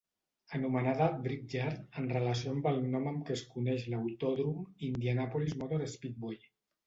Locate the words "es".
3.39-3.45